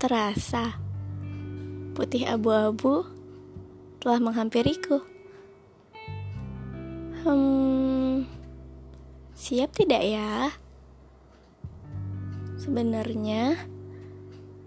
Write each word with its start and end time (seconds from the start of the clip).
Terasa, 0.00 0.80
putih 1.92 2.24
abu-abu 2.24 3.04
telah 4.00 4.16
menghampiriku. 4.16 5.04
Hmm, 7.20 8.24
siap 9.36 9.76
tidak 9.76 10.00
ya? 10.00 10.56
Sebenarnya 12.56 13.60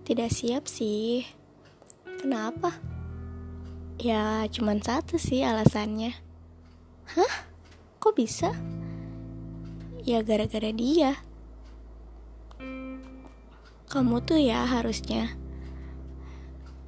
tidak 0.05 0.29
siap 0.29 0.69
sih. 0.69 1.25
Kenapa? 2.21 2.77
Ya, 3.97 4.45
cuman 4.53 4.85
satu 4.85 5.17
sih 5.17 5.41
alasannya. 5.41 6.13
Hah? 7.17 7.33
Kok 7.97 8.13
bisa? 8.13 8.53
Ya 10.05 10.21
gara-gara 10.21 10.69
dia. 10.69 11.17
Kamu 13.93 14.25
tuh 14.25 14.41
ya 14.41 14.65
harusnya 14.65 15.37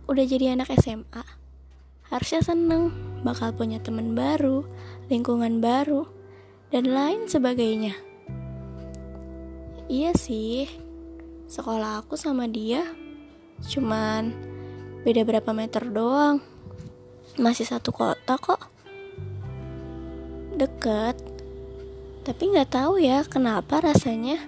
udah 0.10 0.26
jadi 0.26 0.58
anak 0.58 0.74
SMA. 0.74 1.22
Harusnya 2.10 2.42
seneng 2.42 2.90
bakal 3.22 3.54
punya 3.54 3.78
teman 3.78 4.18
baru, 4.18 4.66
lingkungan 5.06 5.62
baru, 5.62 6.10
dan 6.74 6.90
lain 6.90 7.30
sebagainya. 7.30 7.94
Iya 9.86 10.18
sih, 10.18 10.66
sekolah 11.46 12.02
aku 12.02 12.18
sama 12.18 12.50
dia 12.50 12.82
cuman 13.70 14.34
beda 15.06 15.22
berapa 15.30 15.54
meter 15.54 15.86
doang. 15.94 16.42
Masih 17.38 17.70
satu 17.70 17.94
kota 17.94 18.34
kok. 18.42 18.66
Deket, 20.58 21.22
tapi 22.26 22.50
nggak 22.50 22.74
tahu 22.74 22.98
ya 22.98 23.22
kenapa 23.30 23.78
rasanya 23.94 24.42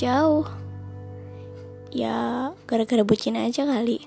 jauh 0.00 0.63
ya 1.94 2.50
gara-gara 2.66 3.06
bucin 3.06 3.38
aja 3.38 3.62
kali. 3.62 4.02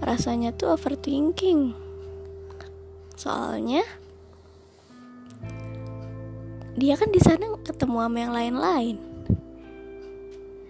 Rasanya 0.00 0.56
tuh 0.56 0.72
overthinking. 0.72 1.76
Soalnya 3.12 3.84
dia 6.80 6.96
kan 6.96 7.12
di 7.12 7.20
sana 7.20 7.60
ketemu 7.60 7.96
sama 8.00 8.18
yang 8.18 8.32
lain-lain. 8.32 8.96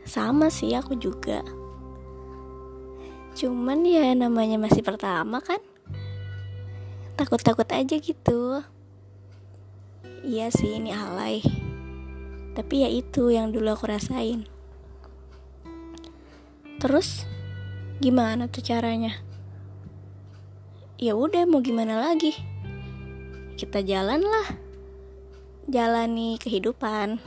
Sama 0.03 0.51
sih 0.51 0.75
aku 0.75 0.99
juga. 0.99 1.47
Cuman 3.39 3.87
ya 3.87 4.11
namanya 4.19 4.59
masih 4.59 4.83
pertama 4.83 5.39
kan? 5.39 5.63
Takut-takut 7.15 7.71
aja 7.71 7.95
gitu. 7.95 8.67
Iya 10.27 10.51
sih 10.51 10.83
ini 10.83 10.91
alay. 10.91 11.39
Tapi 12.59 12.83
ya 12.83 12.91
itu 12.91 13.31
yang 13.31 13.55
dulu 13.55 13.71
aku 13.79 13.87
rasain 13.87 14.51
Terus 16.81 17.29
gimana 18.01 18.49
tuh 18.49 18.65
caranya? 18.65 19.13
Ya 20.97 21.13
udah 21.13 21.45
mau 21.45 21.61
gimana 21.61 22.01
lagi? 22.01 22.33
Kita 23.61 23.85
jalan 23.85 24.25
lah. 24.25 24.49
Jalani 25.69 26.41
kehidupan. 26.41 27.21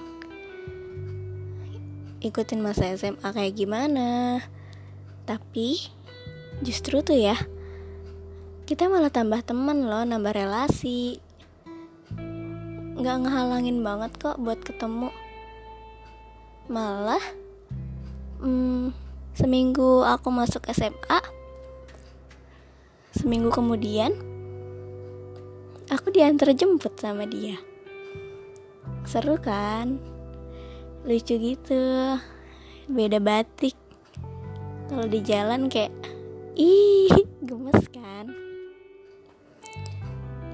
Ikutin 2.26 2.66
masa 2.66 2.98
SMA 2.98 3.30
kayak 3.30 3.54
gimana. 3.54 4.42
Tapi 5.30 5.86
justru 6.66 7.06
tuh 7.06 7.22
ya 7.22 7.38
kita 8.66 8.90
malah 8.90 9.14
tambah 9.14 9.38
temen 9.46 9.86
loh, 9.86 10.02
nambah 10.02 10.34
relasi. 10.34 11.22
Gak 12.98 13.18
ngehalangin 13.22 13.86
banget 13.86 14.18
kok 14.18 14.42
buat 14.42 14.58
ketemu. 14.66 15.14
Malah, 16.74 17.22
hmm, 18.42 19.03
Seminggu 19.34 20.06
aku 20.06 20.30
masuk 20.30 20.70
SMA 20.70 21.20
Seminggu 23.18 23.50
kemudian 23.50 24.14
Aku 25.90 26.10
diantar 26.10 26.54
jemput 26.58 26.96
sama 26.98 27.28
dia. 27.28 27.60
Seru 29.04 29.36
kan? 29.38 30.00
Lucu 31.04 31.36
gitu. 31.38 32.18
Beda 32.88 33.20
batik. 33.20 33.76
Kalau 34.88 35.06
di 35.06 35.20
jalan 35.22 35.68
kayak 35.68 35.92
Ih, 36.54 37.14
gemes 37.44 37.90
kan? 37.94 38.32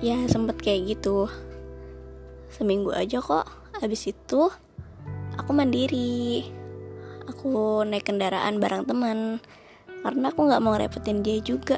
Ya 0.03 0.19
sempet 0.27 0.59
kayak 0.59 0.97
gitu. 0.97 1.29
Seminggu 2.51 2.91
aja 2.91 3.21
kok. 3.21 3.47
Abis 3.79 4.11
itu 4.11 4.49
Aku 5.39 5.55
mandiri 5.55 6.43
aku 7.29 7.85
naik 7.85 8.09
kendaraan 8.09 8.57
bareng 8.57 8.89
teman. 8.89 9.37
Karena 10.01 10.31
aku 10.33 10.49
nggak 10.49 10.61
mau 10.63 10.73
ngerepotin 10.73 11.21
dia 11.21 11.37
juga. 11.43 11.77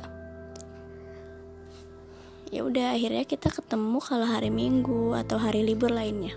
Ya 2.51 2.67
udah 2.67 2.95
akhirnya 2.95 3.23
kita 3.23 3.47
ketemu 3.47 4.00
kalau 4.03 4.28
hari 4.28 4.51
minggu 4.51 5.16
atau 5.16 5.39
hari 5.39 5.63
libur 5.63 5.91
lainnya. 5.91 6.35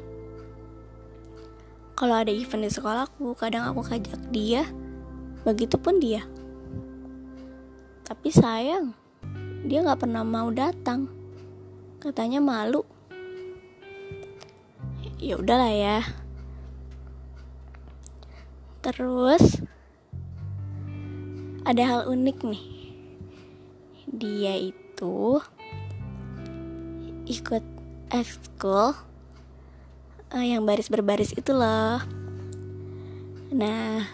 Kalau 1.95 2.19
ada 2.19 2.31
event 2.31 2.67
di 2.67 2.71
sekolahku 2.71 3.39
kadang 3.39 3.71
aku 3.71 3.87
kajak 3.87 4.19
dia. 4.35 4.67
Begitupun 5.47 6.01
dia. 6.01 6.25
Tapi 8.03 8.29
sayang 8.33 8.97
dia 9.69 9.85
nggak 9.85 10.03
pernah 10.03 10.27
mau 10.27 10.51
datang. 10.51 11.07
Katanya 12.03 12.43
malu. 12.43 12.83
Ya 15.21 15.41
udahlah 15.41 15.73
ya 15.73 16.24
Terus 18.85 19.65
ada 21.65 21.83
hal 21.89 22.01
unik 22.13 22.39
nih. 22.45 22.65
Dia 24.13 24.61
itu 24.61 25.41
ikut 27.25 27.65
ekskul 28.13 28.93
uh, 30.29 30.45
yang 30.45 30.69
baris 30.69 30.93
berbaris 30.93 31.33
itu 31.33 31.57
loh. 31.57 32.05
Nah, 33.57 34.05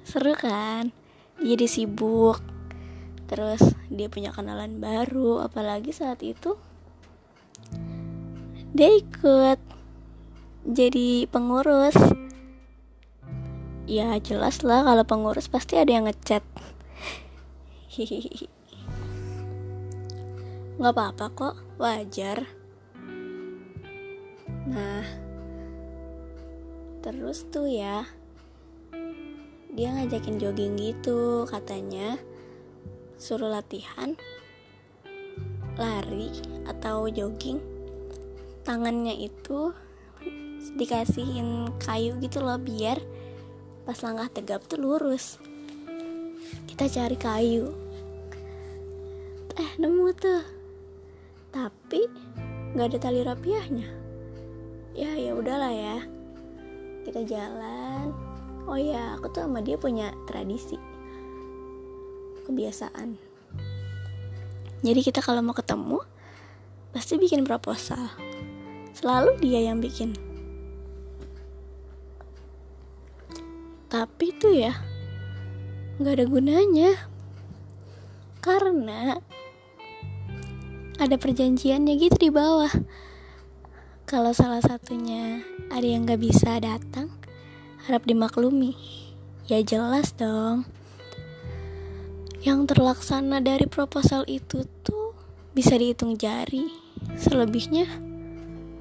seru 0.00 0.32
kan? 0.32 0.88
Jadi 1.36 1.68
sibuk. 1.68 2.40
Terus 3.28 3.60
dia 3.92 4.08
punya 4.08 4.32
kenalan 4.32 4.80
baru, 4.80 5.44
apalagi 5.44 5.92
saat 5.92 6.24
itu 6.24 6.56
dia 8.74 8.90
ikut 8.90 9.60
jadi 10.66 11.30
pengurus 11.30 11.94
ya 13.84 14.16
jelas 14.16 14.64
lah 14.64 14.80
kalau 14.80 15.04
pengurus 15.04 15.52
pasti 15.52 15.76
ada 15.76 15.92
yang 15.92 16.08
ngechat. 16.08 16.40
Nggak 20.80 20.94
apa-apa 20.96 21.26
kok 21.36 21.54
wajar. 21.76 22.48
Nah 24.64 25.04
terus 27.04 27.44
tuh 27.52 27.68
ya 27.68 28.08
dia 29.74 29.92
ngajakin 29.92 30.40
jogging 30.40 30.80
gitu 30.80 31.44
katanya. 31.44 32.16
Suruh 33.20 33.52
latihan 33.52 34.16
lari 35.76 36.32
atau 36.64 37.06
jogging. 37.12 37.60
Tangannya 38.64 39.12
itu 39.12 39.76
dikasihin 40.80 41.68
kayu 41.76 42.16
gitu 42.24 42.40
loh 42.40 42.56
biar 42.56 42.96
pas 43.84 43.96
langkah 44.00 44.28
tegap 44.32 44.64
tuh 44.64 44.80
lurus. 44.80 45.36
Kita 46.64 46.88
cari 46.88 47.16
kayu. 47.20 47.68
Eh 49.54 49.70
nemu 49.78 50.08
tuh. 50.16 50.42
Tapi 51.52 52.08
nggak 52.74 52.86
ada 52.90 52.98
tali 52.98 53.20
rapiahnya. 53.22 53.88
Ya 54.96 55.12
ya 55.14 55.36
udahlah 55.36 55.70
ya. 55.70 55.98
Kita 57.04 57.20
jalan. 57.28 58.10
Oh 58.64 58.80
ya 58.80 59.20
aku 59.20 59.28
tuh 59.30 59.44
sama 59.44 59.60
dia 59.60 59.76
punya 59.76 60.10
tradisi. 60.24 60.80
Kebiasaan. 62.48 63.20
Jadi 64.84 65.00
kita 65.00 65.20
kalau 65.20 65.44
mau 65.44 65.56
ketemu 65.56 66.00
pasti 66.92 67.20
bikin 67.20 67.44
proposal. 67.44 68.08
Selalu 68.96 69.36
dia 69.44 69.60
yang 69.68 69.80
bikin 69.84 70.33
tapi 73.94 74.34
tuh 74.34 74.50
ya 74.58 74.74
nggak 76.02 76.14
ada 76.18 76.26
gunanya. 76.26 76.90
Karena 78.42 79.14
ada 80.98 81.14
perjanjiannya 81.14 81.94
gitu 82.02 82.18
di 82.18 82.30
bawah. 82.34 82.74
Kalau 84.02 84.34
salah 84.34 84.58
satunya 84.58 85.46
ada 85.70 85.86
yang 85.86 86.10
nggak 86.10 86.18
bisa 86.18 86.58
datang 86.58 87.06
harap 87.86 88.02
dimaklumi. 88.02 88.74
Ya 89.46 89.62
jelas 89.62 90.10
dong. 90.18 90.66
Yang 92.42 92.74
terlaksana 92.74 93.38
dari 93.38 93.70
proposal 93.70 94.26
itu 94.26 94.66
tuh 94.82 95.14
bisa 95.54 95.78
dihitung 95.78 96.18
jari. 96.18 96.66
Selebihnya 97.14 97.86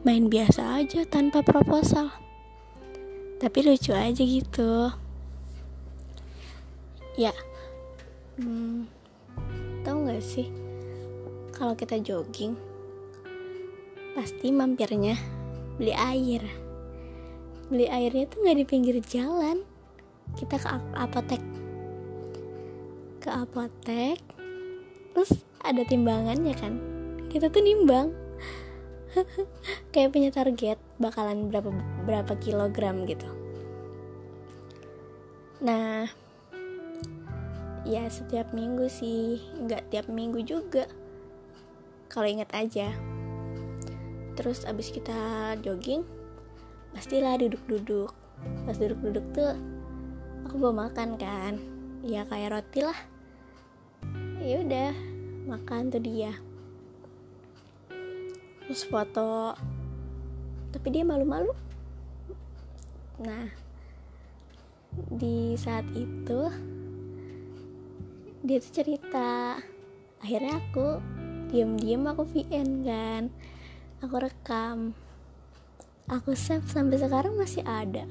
main 0.02 0.26
biasa 0.26 0.82
aja 0.82 1.06
tanpa 1.06 1.46
proposal. 1.46 2.10
Tapi 3.38 3.60
lucu 3.62 3.94
aja 3.94 4.24
gitu 4.26 5.03
ya. 7.14 7.34
Hmm, 8.42 8.90
tahu 9.86 10.10
nggak 10.10 10.24
sih? 10.26 10.50
Kalau 11.54 11.78
kita 11.78 12.02
jogging 12.02 12.58
pasti 14.18 14.50
mampirnya 14.50 15.18
beli 15.78 15.94
air. 15.94 16.42
Beli 17.70 17.90
airnya 17.90 18.26
tuh 18.30 18.42
nggak 18.42 18.58
di 18.58 18.66
pinggir 18.66 18.98
jalan. 19.06 19.62
Kita 20.34 20.58
ke 20.58 20.68
apotek. 20.98 21.44
Ke 23.22 23.30
apotek 23.30 24.18
terus 25.14 25.46
ada 25.62 25.86
timbangannya 25.86 26.58
kan? 26.58 26.74
Kita 27.30 27.54
tuh 27.54 27.62
nimbang. 27.62 28.10
Kayak 29.94 30.10
punya 30.10 30.30
target 30.34 30.82
bakalan 30.98 31.54
berapa 31.54 31.70
berapa 32.10 32.34
kilogram 32.42 33.06
gitu. 33.06 33.30
Nah 35.62 36.23
ya 37.84 38.08
setiap 38.08 38.52
minggu 38.56 38.88
sih. 38.88 39.44
Nggak 39.60 39.92
tiap 39.92 40.06
minggu 40.08 40.44
juga. 40.44 40.88
Kalau 42.08 42.28
ingat 42.28 42.50
aja. 42.56 42.92
Terus 44.34 44.66
abis 44.66 44.90
kita 44.90 45.54
jogging 45.62 46.02
pastilah 46.96 47.38
duduk-duduk. 47.38 48.12
Pas 48.66 48.78
duduk-duduk 48.78 49.26
tuh 49.36 49.54
aku 50.48 50.56
bawa 50.58 50.90
makan 50.90 51.16
kan. 51.20 51.60
Ya 52.04 52.28
kayak 52.28 52.60
roti 52.60 52.82
lah. 52.84 53.00
Ya 54.44 54.60
udah 54.64 54.92
makan 55.48 55.92
tuh 55.94 56.04
dia. 56.04 56.36
Terus 58.68 58.84
foto. 58.88 59.56
Tapi 60.74 60.88
dia 60.90 61.04
malu-malu. 61.06 61.54
Nah 63.22 63.48
di 64.94 65.58
saat 65.58 65.86
itu 65.98 66.54
dia 68.44 68.60
tuh 68.60 68.84
cerita. 68.84 69.58
Akhirnya 70.20 70.60
aku 70.60 71.00
diam-diam 71.50 72.04
aku 72.12 72.28
VN 72.28 72.84
kan. 72.84 73.24
Aku 74.04 74.20
rekam. 74.20 74.94
Aku 76.12 76.36
save 76.36 76.68
sampai 76.68 77.00
sekarang 77.00 77.40
masih 77.40 77.64
ada. 77.64 78.04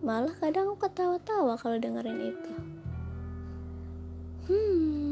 Malah 0.00 0.32
kadang 0.38 0.72
aku 0.72 0.86
ketawa-tawa 0.86 1.58
kalau 1.58 1.76
dengerin 1.76 2.32
itu. 2.32 2.54
Hmm 4.46 5.04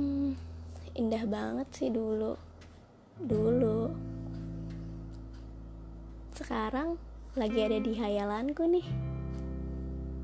indah 0.93 1.25
banget 1.25 1.69
sih 1.73 1.89
dulu. 1.89 2.37
Dulu. 3.17 3.89
Sekarang 6.37 7.01
lagi 7.37 7.59
ada 7.65 7.79
di 7.81 7.93
hayalanku 7.97 8.65
nih. 8.69 8.87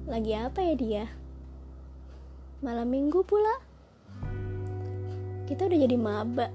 Lagi 0.09 0.33
apa 0.37 0.61
ya 0.65 0.75
dia? 0.77 1.05
Malam 2.61 2.89
minggu 2.91 3.23
pula 3.25 3.68
kita 5.49 5.65
udah 5.65 5.79
jadi 5.81 5.97
maba. 5.97 6.53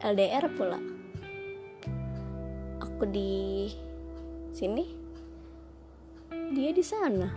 LDR 0.00 0.48
pula. 0.56 0.80
Aku 2.80 3.04
di 3.04 3.68
sini. 4.56 4.88
Dia 6.32 6.72
di 6.72 6.80
sana. 6.80 7.28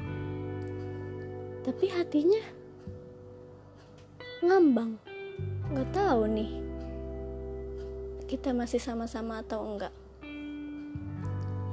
Tapi 1.68 1.86
hatinya 1.92 2.40
ngambang. 4.40 4.96
Nggak 5.76 5.92
tahu 5.92 6.32
nih 6.32 6.52
kita 8.32 8.56
masih 8.56 8.80
sama-sama 8.80 9.44
atau 9.44 9.68
enggak. 9.68 9.92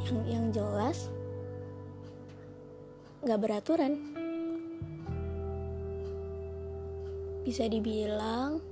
Yang 0.02 0.18
yang 0.26 0.46
jelas 0.50 0.98
nggak 3.22 3.38
beraturan 3.38 4.21
bisa 7.42 7.66
dibilang 7.66 8.62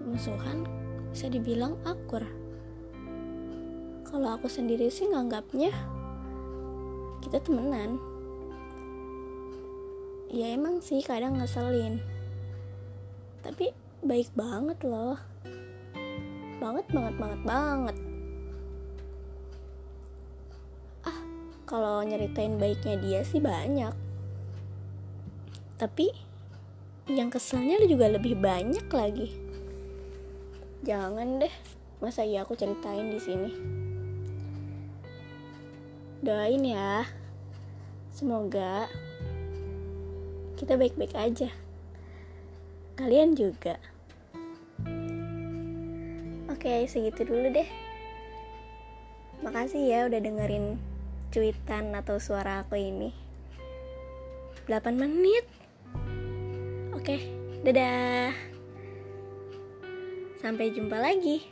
musuhan 0.00 0.64
bisa 1.10 1.26
dibilang 1.26 1.74
akur. 1.82 2.22
Kalau 4.06 4.38
aku 4.38 4.46
sendiri 4.46 4.90
sih 4.90 5.10
nganggapnya 5.10 5.70
kita 7.22 7.42
temenan. 7.42 7.98
Ya 10.30 10.54
emang 10.54 10.78
sih 10.78 11.02
kadang 11.02 11.38
ngeselin. 11.38 11.98
Tapi 13.42 13.74
baik 14.06 14.30
banget 14.38 14.78
loh. 14.86 15.18
Banget 16.62 16.86
banget 16.94 17.14
banget 17.18 17.40
banget. 17.42 17.96
Ah 21.02 21.18
kalau 21.66 22.02
nyeritain 22.06 22.54
baiknya 22.58 22.96
dia 23.02 23.20
sih 23.26 23.42
banyak. 23.42 23.94
Tapi 25.74 26.29
yang 27.10 27.30
keselnya 27.30 27.82
juga 27.86 28.06
lebih 28.06 28.38
banyak 28.38 28.86
lagi. 28.90 29.34
Jangan 30.86 31.42
deh 31.42 31.54
masa 32.00 32.24
iya 32.24 32.46
aku 32.46 32.56
ceritain 32.56 33.12
di 33.12 33.20
sini? 33.20 33.50
Doain 36.24 36.62
ya. 36.64 37.04
Semoga 38.14 38.88
kita 40.60 40.76
baik-baik 40.76 41.16
aja. 41.16 41.48
Kalian 42.96 43.32
juga. 43.32 43.80
Oke 46.52 46.84
segitu 46.84 47.24
dulu 47.24 47.48
deh. 47.48 47.68
Makasih 49.40 49.80
ya 49.80 49.98
udah 50.04 50.20
dengerin 50.20 50.76
cuitan 51.32 51.96
atau 51.96 52.20
suara 52.20 52.60
aku 52.60 52.76
ini. 52.76 53.16
8 54.68 54.92
menit 54.94 55.59
Oke, 56.90 57.16
dadah. 57.62 58.34
Sampai 60.40 60.72
jumpa 60.72 60.96
lagi. 60.98 61.44